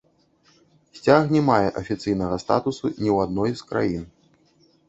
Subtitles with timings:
[0.99, 4.03] Сцяг не мае афіцыйнага статусу ні ў адной з краін.